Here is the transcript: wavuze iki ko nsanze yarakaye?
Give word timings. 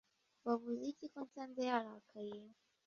wavuze 0.45 0.81
iki 0.91 1.05
ko 1.13 1.19
nsanze 1.27 1.61
yarakaye? 1.69 2.39